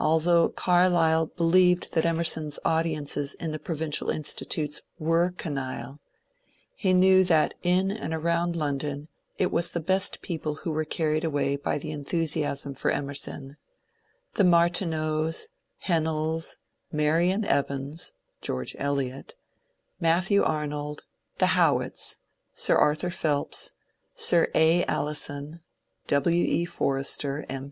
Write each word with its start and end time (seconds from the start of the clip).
Although 0.00 0.48
Carlyle 0.48 1.26
believed 1.26 1.92
that 1.92 2.04
Emer 2.04 2.24
son's 2.24 2.58
audiences 2.64 3.34
in 3.34 3.52
the 3.52 3.60
provincial 3.60 4.10
institutes 4.10 4.82
were 4.98 5.30
canaille^ 5.30 6.00
he 6.74 6.92
knew 6.92 7.22
that 7.22 7.54
in 7.62 7.92
and 7.92 8.12
around 8.12 8.56
London 8.56 9.06
it 9.38 9.52
was 9.52 9.70
the 9.70 9.78
best 9.78 10.22
people 10.22 10.56
who 10.56 10.72
were 10.72 10.84
carried 10.84 11.22
away 11.22 11.54
by 11.54 11.78
the 11.78 11.92
enthusiasm 11.92 12.74
for 12.74 12.90
Emerson,— 12.90 13.56
the 14.34 14.42
Martineaus, 14.42 15.46
Hennells, 15.84 16.56
Marian 16.90 17.44
Evans 17.44 18.10
(George 18.40 18.74
Eliot), 18.80 19.36
Matthew 20.00 20.42
Arnold, 20.42 21.04
the 21.38 21.54
Howitts, 21.54 22.18
Sir 22.54 22.74
Arthur 22.74 23.10
Helps, 23.10 23.72
Sir 24.16 24.48
A. 24.56 24.84
Alison, 24.86 25.60
W. 26.08 26.44
E. 26.44 26.64
Forster 26.64 27.46
M. 27.48 27.70